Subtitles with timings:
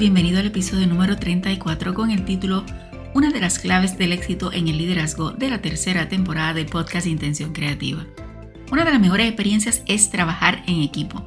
[0.00, 2.64] Bienvenido al episodio número 34 con el título
[3.12, 7.08] Una de las claves del éxito en el liderazgo de la tercera temporada del podcast
[7.08, 8.06] Intención Creativa.
[8.70, 11.26] Una de las mejores experiencias es trabajar en equipo.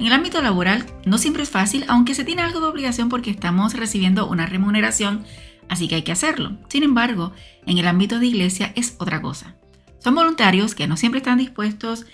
[0.00, 3.30] En el ámbito laboral no siempre es fácil, aunque se tiene algo de obligación porque
[3.30, 5.24] estamos recibiendo una remuneración,
[5.68, 6.58] así que hay que hacerlo.
[6.68, 7.32] Sin embargo,
[7.64, 9.54] en el ámbito de iglesia es otra cosa.
[10.00, 12.06] Son voluntarios que no siempre están dispuestos,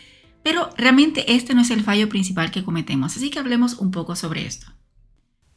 [0.42, 4.14] pero realmente este no es el fallo principal que cometemos, así que hablemos un poco
[4.14, 4.75] sobre esto.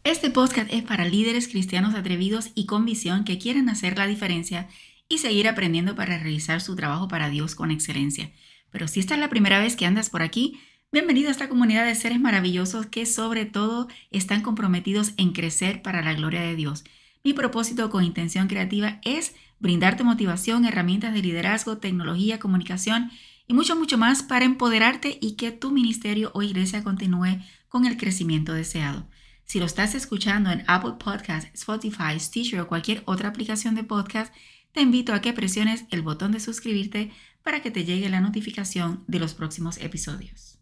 [0.06, 4.70] Este podcast es para líderes cristianos atrevidos y con visión que quieren hacer la diferencia
[5.10, 8.32] y seguir aprendiendo para realizar su trabajo para Dios con excelencia.
[8.72, 10.62] Pero si esta es la primera vez que andas por aquí,
[10.94, 16.02] bienvenido a esta comunidad de seres maravillosos que sobre todo están comprometidos en crecer para
[16.02, 16.86] la gloria de Dios.
[17.26, 23.12] Mi propósito con intención creativa es brindarte motivación, herramientas de liderazgo, tecnología, comunicación
[23.50, 27.98] y mucho, mucho más para empoderarte y que tu ministerio o iglesia continúe con el
[27.98, 29.06] crecimiento deseado.
[29.50, 34.32] Si lo estás escuchando en Apple Podcast, Spotify, Stitcher o cualquier otra aplicación de podcast,
[34.74, 37.12] te invito a que presiones el botón de suscribirte
[37.42, 40.60] para que te llegue la notificación de los próximos episodios.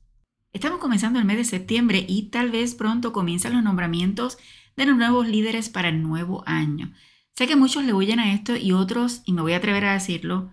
[0.53, 4.37] Estamos comenzando el mes de septiembre y tal vez pronto comienzan los nombramientos
[4.77, 6.93] de los nuevos líderes para el nuevo año.
[7.35, 9.91] Sé que muchos le huyen a esto y otros, y me voy a atrever a
[9.91, 10.49] decirlo,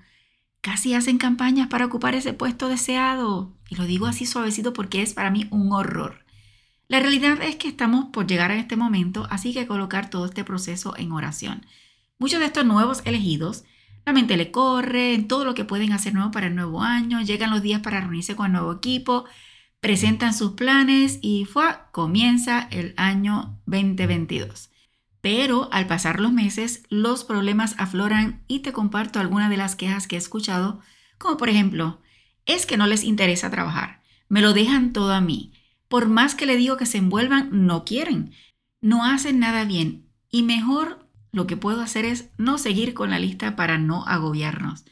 [0.61, 3.57] casi hacen campañas para ocupar ese puesto deseado.
[3.69, 6.24] Y lo digo así suavecito porque es para mí un horror.
[6.87, 10.45] La realidad es que estamos por llegar a este momento, así que colocar todo este
[10.45, 11.65] proceso en oración.
[12.19, 13.65] Muchos de estos nuevos elegidos,
[14.05, 17.51] la mente le corre, todo lo que pueden hacer nuevo para el nuevo año, llegan
[17.51, 19.25] los días para reunirse con el nuevo equipo,
[19.81, 24.71] presentan sus planes y fue, comienza el año 2022.
[25.23, 30.07] Pero al pasar los meses, los problemas afloran y te comparto algunas de las quejas
[30.07, 30.81] que he escuchado,
[31.17, 32.03] como por ejemplo,
[32.45, 35.53] es que no les interesa trabajar, me lo dejan todo a mí,
[35.95, 38.33] por más que le digo que se envuelvan, no quieren.
[38.81, 40.11] No hacen nada bien.
[40.29, 44.85] Y mejor lo que puedo hacer es no seguir con la lista para no agobiarnos.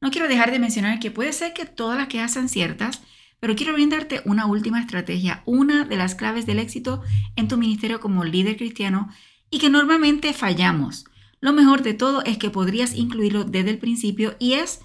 [0.00, 3.02] No quiero dejar de mencionar que puede ser que todas las que hacen ciertas,
[3.38, 7.02] pero quiero brindarte una última estrategia, una de las claves del éxito
[7.36, 9.10] en tu ministerio como líder cristiano
[9.50, 11.04] y que normalmente fallamos.
[11.38, 14.80] Lo mejor de todo es que podrías incluirlo desde el principio y es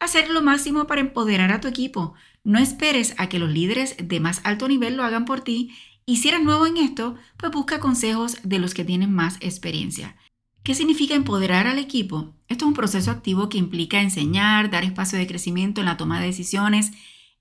[0.00, 2.14] hacer lo máximo para empoderar a tu equipo.
[2.44, 5.72] No esperes a que los líderes de más alto nivel lo hagan por ti
[6.06, 10.16] y si eres nuevo en esto, pues busca consejos de los que tienen más experiencia.
[10.62, 12.34] ¿Qué significa empoderar al equipo?
[12.48, 16.20] Esto es un proceso activo que implica enseñar, dar espacio de crecimiento en la toma
[16.20, 16.92] de decisiones,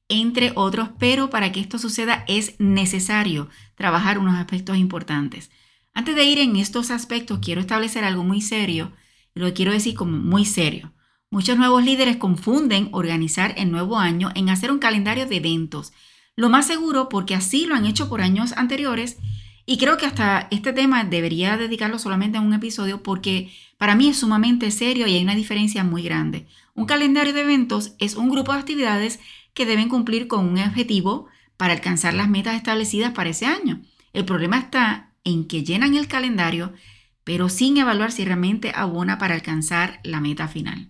[0.10, 5.50] entre otros, pero para que esto suceda es necesario trabajar unos aspectos importantes.
[5.94, 8.94] Antes de ir en estos aspectos, quiero establecer algo muy serio,
[9.34, 10.94] lo quiero decir como muy serio.
[11.30, 15.92] Muchos nuevos líderes confunden organizar el nuevo año en hacer un calendario de eventos.
[16.38, 19.18] Lo más seguro porque así lo han hecho por años anteriores
[19.66, 24.08] y creo que hasta este tema debería dedicarlo solamente a un episodio porque para mí
[24.08, 26.48] es sumamente serio y hay una diferencia muy grande.
[26.76, 29.20] Un calendario de eventos es un grupo de actividades
[29.54, 31.28] que deben cumplir con un objetivo
[31.58, 33.82] para alcanzar las metas establecidas para ese año.
[34.14, 36.74] El problema está en que llenan el calendario
[37.26, 40.88] pero sin evaluar si realmente abona para alcanzar la meta final.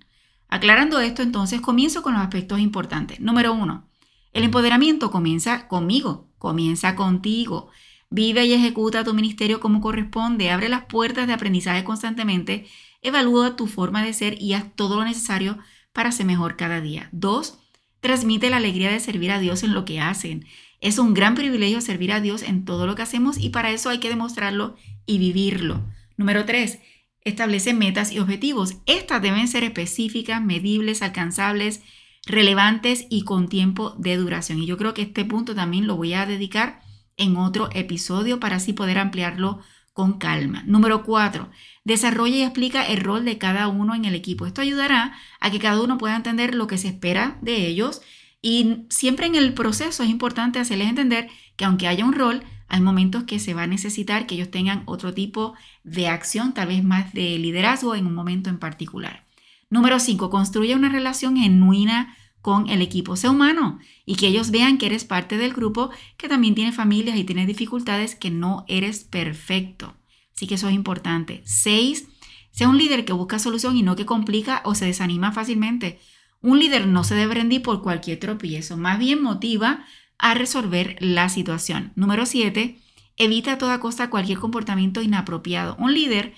[0.49, 3.19] Aclarando esto, entonces comienzo con los aspectos importantes.
[3.19, 3.87] Número uno,
[4.33, 7.69] el empoderamiento comienza conmigo, comienza contigo.
[8.09, 12.65] Vive y ejecuta tu ministerio como corresponde, abre las puertas de aprendizaje constantemente,
[13.01, 15.57] evalúa tu forma de ser y haz todo lo necesario
[15.91, 17.09] para ser mejor cada día.
[17.11, 17.59] Dos,
[17.99, 20.45] transmite la alegría de servir a Dios en lo que hacen.
[20.79, 23.89] Es un gran privilegio servir a Dios en todo lo que hacemos y para eso
[23.89, 24.75] hay que demostrarlo
[25.05, 25.83] y vivirlo.
[26.15, 26.79] Número tres,
[27.27, 28.77] establece metas y objetivos.
[28.85, 31.81] Estas deben ser específicas, medibles, alcanzables,
[32.25, 34.59] relevantes y con tiempo de duración.
[34.59, 36.81] Y yo creo que este punto también lo voy a dedicar
[37.17, 39.59] en otro episodio para así poder ampliarlo
[39.93, 40.63] con calma.
[40.67, 41.49] Número cuatro,
[41.83, 44.45] desarrolla y explica el rol de cada uno en el equipo.
[44.45, 48.01] Esto ayudará a que cada uno pueda entender lo que se espera de ellos
[48.41, 52.81] y siempre en el proceso es importante hacerles entender que aunque haya un rol, hay
[52.81, 55.53] momentos que se va a necesitar que ellos tengan otro tipo
[55.83, 59.25] de acción, tal vez más de liderazgo en un momento en particular.
[59.69, 60.29] Número 5.
[60.29, 63.15] Construye una relación genuina con el equipo.
[63.15, 67.17] Sea humano y que ellos vean que eres parte del grupo, que también tiene familias
[67.17, 69.95] y tiene dificultades, que no eres perfecto.
[70.35, 71.41] Así que eso es importante.
[71.45, 72.07] 6.
[72.51, 75.99] Sea un líder que busca solución y no que complica o se desanima fácilmente.
[76.41, 79.85] Un líder no se debe rendir por cualquier tropiezo, más bien motiva
[80.19, 81.91] a resolver la situación.
[81.95, 82.79] Número 7.
[83.17, 85.75] Evita a toda costa cualquier comportamiento inapropiado.
[85.79, 86.33] Un líder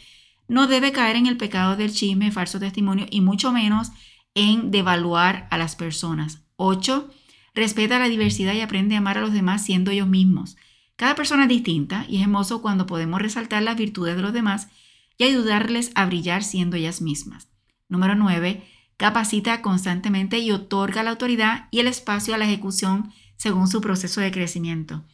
[0.47, 3.91] no debe caer en el pecado del chisme, falso testimonio y mucho menos
[4.33, 6.41] en devaluar a las personas.
[6.55, 7.09] 8.
[7.53, 10.57] Respeta la diversidad y aprende a amar a los demás siendo ellos mismos.
[10.95, 14.67] Cada persona es distinta y es hermoso cuando podemos resaltar las virtudes de los demás
[15.17, 17.47] y ayudarles a brillar siendo ellas mismas.
[17.87, 18.63] Número 9.
[18.97, 24.21] Capacita constantemente y otorga la autoridad y el espacio a la ejecución según su proceso
[24.21, 25.05] de crecimiento.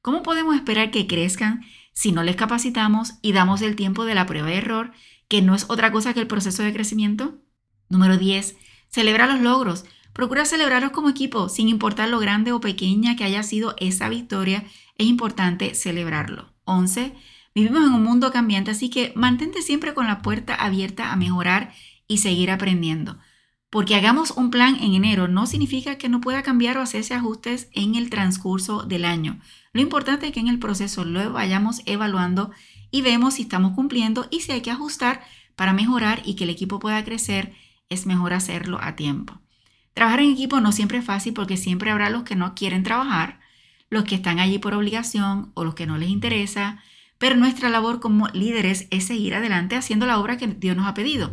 [0.00, 4.24] ¿Cómo podemos esperar que crezcan si no les capacitamos y damos el tiempo de la
[4.24, 4.92] prueba de error,
[5.28, 7.42] que no es otra cosa que el proceso de crecimiento?
[7.88, 8.56] Número 10.
[8.88, 9.84] Celebra los logros.
[10.12, 14.64] Procura celebrarlos como equipo, sin importar lo grande o pequeña que haya sido esa victoria,
[14.96, 16.52] es importante celebrarlo.
[16.64, 17.14] 11.
[17.54, 21.74] Vivimos en un mundo cambiante, así que mantente siempre con la puerta abierta a mejorar
[22.06, 23.18] y seguir aprendiendo.
[23.72, 27.70] Porque hagamos un plan en enero no significa que no pueda cambiar o hacerse ajustes
[27.72, 29.40] en el transcurso del año.
[29.72, 32.50] Lo importante es que en el proceso lo vayamos evaluando
[32.90, 35.22] y vemos si estamos cumpliendo y si hay que ajustar
[35.56, 37.54] para mejorar y que el equipo pueda crecer,
[37.88, 39.40] es mejor hacerlo a tiempo.
[39.94, 43.40] Trabajar en equipo no siempre es fácil porque siempre habrá los que no quieren trabajar,
[43.88, 46.82] los que están allí por obligación o los que no les interesa,
[47.16, 50.92] pero nuestra labor como líderes es seguir adelante haciendo la obra que Dios nos ha
[50.92, 51.32] pedido.